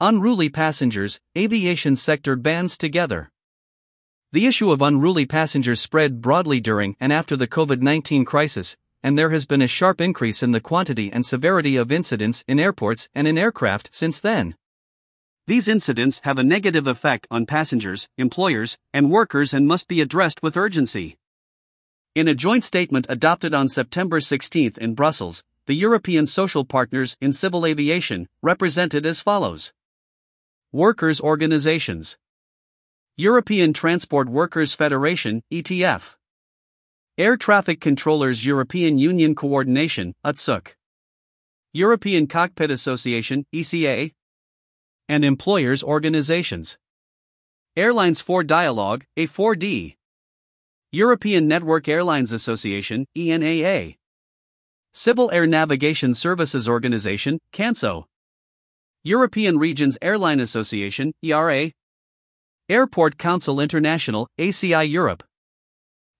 Unruly 0.00 0.48
Passengers, 0.48 1.18
Aviation 1.36 1.96
Sector 1.96 2.36
Bans 2.36 2.78
Together. 2.78 3.32
The 4.30 4.46
issue 4.46 4.70
of 4.70 4.80
unruly 4.80 5.26
passengers 5.26 5.80
spread 5.80 6.20
broadly 6.20 6.60
during 6.60 6.94
and 7.00 7.12
after 7.12 7.34
the 7.34 7.48
COVID 7.48 7.82
19 7.82 8.24
crisis, 8.24 8.76
and 9.02 9.18
there 9.18 9.30
has 9.30 9.44
been 9.44 9.60
a 9.60 9.66
sharp 9.66 10.00
increase 10.00 10.40
in 10.40 10.52
the 10.52 10.60
quantity 10.60 11.10
and 11.12 11.26
severity 11.26 11.74
of 11.74 11.90
incidents 11.90 12.44
in 12.46 12.60
airports 12.60 13.08
and 13.12 13.26
in 13.26 13.36
aircraft 13.36 13.92
since 13.92 14.20
then. 14.20 14.54
These 15.48 15.66
incidents 15.66 16.20
have 16.22 16.38
a 16.38 16.44
negative 16.44 16.86
effect 16.86 17.26
on 17.28 17.44
passengers, 17.44 18.08
employers, 18.16 18.78
and 18.94 19.10
workers 19.10 19.52
and 19.52 19.66
must 19.66 19.88
be 19.88 20.00
addressed 20.00 20.44
with 20.44 20.56
urgency. 20.56 21.16
In 22.14 22.28
a 22.28 22.36
joint 22.36 22.62
statement 22.62 23.06
adopted 23.08 23.52
on 23.52 23.68
September 23.68 24.20
16 24.20 24.74
in 24.80 24.94
Brussels, 24.94 25.42
the 25.66 25.74
European 25.74 26.26
social 26.26 26.64
partners 26.64 27.16
in 27.20 27.32
civil 27.32 27.66
aviation 27.66 28.28
represented 28.42 29.04
as 29.04 29.20
follows 29.20 29.72
Workers' 30.72 31.18
Organizations. 31.18 32.18
European 33.16 33.72
Transport 33.72 34.28
Workers 34.28 34.74
Federation, 34.74 35.42
ETF 35.50 36.16
Air 37.16 37.38
Traffic 37.38 37.80
Controllers 37.80 38.44
European 38.44 38.98
Union 38.98 39.34
Coordination, 39.34 40.14
UTSUC 40.26 40.74
European 41.72 42.26
Cockpit 42.26 42.70
Association, 42.70 43.46
ECA 43.50 44.12
and 45.08 45.24
Employers 45.24 45.82
Organizations. 45.82 46.76
Airlines 47.74 48.20
for 48.20 48.44
Dialogue, 48.44 49.06
A4D 49.16 49.96
European 50.92 51.48
Network 51.48 51.88
Airlines 51.88 52.30
Association, 52.30 53.06
ENAA 53.16 53.96
Civil 54.92 55.30
Air 55.30 55.46
Navigation 55.46 56.12
Services 56.12 56.68
Organization, 56.68 57.38
CANSO 57.54 58.04
European 59.04 59.58
Regions 59.58 59.96
Airline 60.02 60.40
Association, 60.40 61.12
ERA, 61.22 61.70
Airport 62.68 63.16
Council 63.16 63.60
International, 63.60 64.28
ACI 64.38 64.90
Europe, 64.90 65.22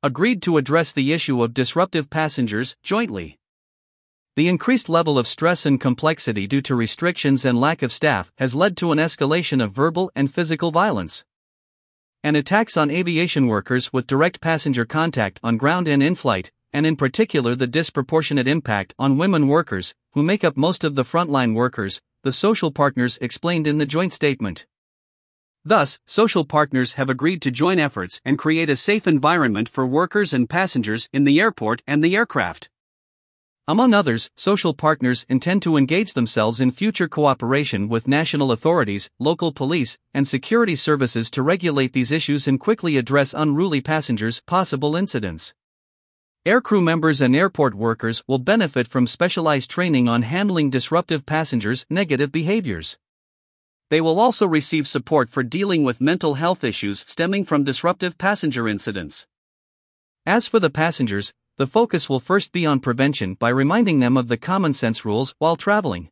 agreed 0.00 0.40
to 0.42 0.58
address 0.58 0.92
the 0.92 1.12
issue 1.12 1.42
of 1.42 1.52
disruptive 1.52 2.08
passengers 2.08 2.76
jointly. 2.84 3.36
The 4.36 4.46
increased 4.46 4.88
level 4.88 5.18
of 5.18 5.26
stress 5.26 5.66
and 5.66 5.80
complexity 5.80 6.46
due 6.46 6.60
to 6.62 6.76
restrictions 6.76 7.44
and 7.44 7.60
lack 7.60 7.82
of 7.82 7.90
staff 7.90 8.30
has 8.38 8.54
led 8.54 8.76
to 8.76 8.92
an 8.92 8.98
escalation 8.98 9.60
of 9.62 9.72
verbal 9.72 10.12
and 10.14 10.32
physical 10.32 10.70
violence. 10.70 11.24
And 12.22 12.36
attacks 12.36 12.76
on 12.76 12.92
aviation 12.92 13.48
workers 13.48 13.92
with 13.92 14.06
direct 14.06 14.40
passenger 14.40 14.84
contact 14.84 15.40
on 15.42 15.56
ground 15.56 15.88
and 15.88 16.00
in 16.00 16.14
flight, 16.14 16.52
and 16.72 16.86
in 16.86 16.94
particular 16.94 17.56
the 17.56 17.66
disproportionate 17.66 18.46
impact 18.46 18.94
on 19.00 19.18
women 19.18 19.48
workers, 19.48 19.96
who 20.12 20.22
make 20.22 20.44
up 20.44 20.56
most 20.56 20.84
of 20.84 20.94
the 20.94 21.04
frontline 21.04 21.54
workers, 21.54 22.00
the 22.22 22.32
social 22.32 22.70
partners 22.70 23.18
explained 23.20 23.66
in 23.66 23.78
the 23.78 23.86
joint 23.86 24.12
statement. 24.12 24.66
Thus, 25.64 26.00
social 26.06 26.44
partners 26.44 26.94
have 26.94 27.10
agreed 27.10 27.42
to 27.42 27.50
join 27.50 27.78
efforts 27.78 28.20
and 28.24 28.38
create 28.38 28.70
a 28.70 28.76
safe 28.76 29.06
environment 29.06 29.68
for 29.68 29.86
workers 29.86 30.32
and 30.32 30.48
passengers 30.48 31.08
in 31.12 31.24
the 31.24 31.40
airport 31.40 31.82
and 31.86 32.02
the 32.02 32.16
aircraft. 32.16 32.70
Among 33.68 33.92
others, 33.92 34.30
social 34.34 34.72
partners 34.72 35.26
intend 35.28 35.62
to 35.62 35.76
engage 35.76 36.14
themselves 36.14 36.58
in 36.58 36.70
future 36.70 37.06
cooperation 37.06 37.90
with 37.90 38.08
national 38.08 38.50
authorities, 38.50 39.10
local 39.18 39.52
police, 39.52 39.98
and 40.14 40.26
security 40.26 40.74
services 40.74 41.30
to 41.32 41.42
regulate 41.42 41.92
these 41.92 42.10
issues 42.10 42.48
and 42.48 42.58
quickly 42.58 42.96
address 42.96 43.34
unruly 43.36 43.82
passengers' 43.82 44.40
possible 44.46 44.96
incidents. 44.96 45.52
Aircrew 46.46 46.82
members 46.82 47.20
and 47.20 47.34
airport 47.34 47.74
workers 47.74 48.22
will 48.26 48.38
benefit 48.38 48.86
from 48.86 49.06
specialized 49.06 49.70
training 49.70 50.08
on 50.08 50.22
handling 50.22 50.70
disruptive 50.70 51.26
passengers' 51.26 51.84
negative 51.90 52.30
behaviors. 52.30 52.96
They 53.90 54.00
will 54.00 54.20
also 54.20 54.46
receive 54.46 54.86
support 54.86 55.28
for 55.28 55.42
dealing 55.42 55.82
with 55.82 56.00
mental 56.00 56.34
health 56.34 56.62
issues 56.62 57.04
stemming 57.08 57.44
from 57.44 57.64
disruptive 57.64 58.16
passenger 58.18 58.68
incidents. 58.68 59.26
As 60.24 60.46
for 60.46 60.60
the 60.60 60.70
passengers, 60.70 61.34
the 61.56 61.66
focus 61.66 62.08
will 62.08 62.20
first 62.20 62.52
be 62.52 62.64
on 62.64 62.80
prevention 62.80 63.34
by 63.34 63.48
reminding 63.48 63.98
them 63.98 64.16
of 64.16 64.28
the 64.28 64.36
common 64.36 64.72
sense 64.72 65.04
rules 65.04 65.34
while 65.38 65.56
traveling. 65.56 66.08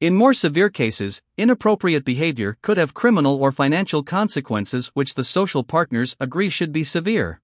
In 0.00 0.14
more 0.14 0.34
severe 0.34 0.68
cases, 0.68 1.22
inappropriate 1.36 2.04
behavior 2.04 2.58
could 2.60 2.76
have 2.76 2.92
criminal 2.92 3.36
or 3.42 3.52
financial 3.52 4.02
consequences, 4.02 4.88
which 4.94 5.14
the 5.14 5.24
social 5.24 5.62
partners 5.62 6.16
agree 6.18 6.50
should 6.50 6.72
be 6.72 6.84
severe. 6.84 7.40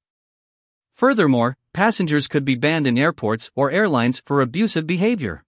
Furthermore, 0.95 1.57
passengers 1.75 2.27
could 2.29 2.45
be 2.45 2.55
banned 2.55 2.87
in 2.87 2.97
airports 2.97 3.51
or 3.55 3.71
airlines 3.71 4.23
for 4.25 4.41
abusive 4.41 4.87
behavior. 4.87 5.45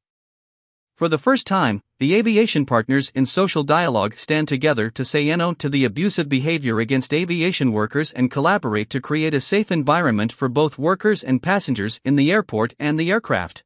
For 0.96 1.08
the 1.08 1.18
first 1.18 1.46
time, 1.46 1.82
the 1.98 2.14
aviation 2.14 2.66
partners 2.66 3.12
in 3.14 3.26
social 3.26 3.62
dialogue 3.62 4.14
stand 4.14 4.48
together 4.48 4.90
to 4.90 5.04
say 5.04 5.34
no 5.36 5.54
to 5.54 5.68
the 5.68 5.84
abusive 5.84 6.28
behavior 6.28 6.80
against 6.80 7.14
aviation 7.14 7.70
workers 7.70 8.12
and 8.12 8.30
collaborate 8.30 8.90
to 8.90 9.00
create 9.00 9.34
a 9.34 9.40
safe 9.40 9.70
environment 9.70 10.32
for 10.32 10.48
both 10.48 10.78
workers 10.78 11.22
and 11.22 11.42
passengers 11.42 12.00
in 12.04 12.16
the 12.16 12.32
airport 12.32 12.74
and 12.78 12.98
the 12.98 13.10
aircraft. 13.10 13.62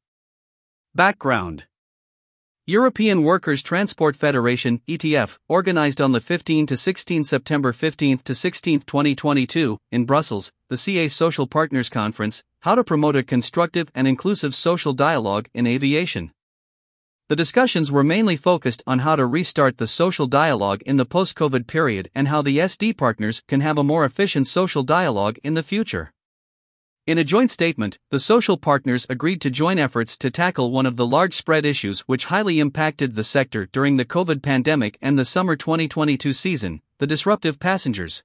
Background 0.95 1.67
European 2.71 3.25
Workers' 3.25 3.65
Transport 3.65 4.15
Federation 4.15 4.81
(ETF), 4.87 5.39
organized 5.49 6.01
on 6.01 6.13
the 6.13 6.21
15 6.21 6.67
to 6.67 6.77
16 6.77 7.25
September 7.25 7.73
15 7.73 8.19
to 8.19 8.33
16 8.33 8.83
2022 8.83 9.77
in 9.91 10.05
Brussels, 10.05 10.53
the 10.69 10.77
CA 10.77 11.09
Social 11.09 11.49
Partners 11.49 11.89
Conference, 11.89 12.45
how 12.61 12.77
to 12.77 12.85
promote 12.85 13.17
a 13.17 13.25
constructive 13.25 13.91
and 13.93 14.07
inclusive 14.07 14.55
social 14.55 14.93
dialogue 14.93 15.49
in 15.53 15.67
aviation. 15.67 16.31
The 17.29 17.35
discussions 17.35 17.91
were 17.91 18.05
mainly 18.05 18.37
focused 18.37 18.85
on 18.87 19.01
how 19.01 19.17
to 19.17 19.27
restart 19.27 19.79
the 19.79 19.89
social 19.89 20.29
dialogue 20.29 20.83
in 20.87 20.97
the 20.97 21.05
post 21.05 21.35
COVID 21.35 21.67
period 21.67 22.09
and 22.15 22.29
how 22.29 22.41
the 22.41 22.59
SD 22.59 22.97
partners 22.97 23.43
can 23.49 23.63
have 23.63 23.79
a 23.79 23.83
more 23.83 24.05
efficient 24.05 24.47
social 24.47 24.85
dialogue 24.85 25.41
in 25.43 25.55
the 25.55 25.65
future. 25.65 26.13
In 27.07 27.17
a 27.17 27.25
joint 27.25 27.51
statement, 27.51 27.99
the 28.11 28.21
social 28.21 28.59
partners 28.59 29.07
agreed 29.09 29.41
to 29.41 29.51
join 29.51 29.79
efforts 29.79 30.19
to 30.19 30.31
tackle 30.31 30.71
one 30.71 30.85
of 30.85 30.97
the 30.97 31.07
large 31.07 31.35
spread 31.35 31.65
issues 31.65 32.01
which 32.01 32.27
highly 32.27 32.61
impacted 32.61 33.15
the 33.15 33.25
sector 33.25 33.67
during 33.73 33.97
the 33.97 34.05
COVID 34.05 34.43
pandemic 34.43 34.99
and 35.01 35.19
the 35.19 35.25
summer 35.25 35.57
2022 35.57 36.35
season 36.35 36.83
the 36.99 37.07
disruptive 37.07 37.59
passengers. 37.59 38.23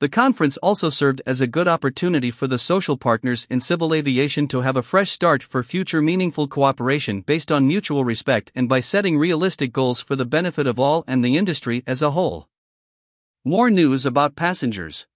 The 0.00 0.10
conference 0.10 0.58
also 0.58 0.90
served 0.90 1.22
as 1.26 1.40
a 1.40 1.46
good 1.46 1.66
opportunity 1.66 2.30
for 2.30 2.46
the 2.46 2.58
social 2.58 2.98
partners 2.98 3.46
in 3.48 3.60
civil 3.60 3.94
aviation 3.94 4.46
to 4.48 4.60
have 4.60 4.76
a 4.76 4.82
fresh 4.82 5.10
start 5.10 5.42
for 5.42 5.62
future 5.62 6.02
meaningful 6.02 6.48
cooperation 6.48 7.22
based 7.22 7.50
on 7.50 7.66
mutual 7.66 8.04
respect 8.04 8.52
and 8.54 8.68
by 8.68 8.80
setting 8.80 9.16
realistic 9.16 9.72
goals 9.72 10.00
for 10.00 10.16
the 10.16 10.26
benefit 10.26 10.66
of 10.66 10.78
all 10.78 11.02
and 11.06 11.24
the 11.24 11.38
industry 11.38 11.82
as 11.86 12.02
a 12.02 12.10
whole. 12.10 12.46
More 13.42 13.70
news 13.70 14.04
about 14.04 14.36
passengers. 14.36 15.06